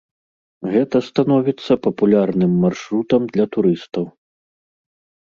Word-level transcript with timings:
Гэта 0.75 1.01
становіцца 1.09 1.77
папулярным 1.87 2.51
маршрутам 2.63 3.21
для 3.37 3.45
турыстаў. 3.57 4.05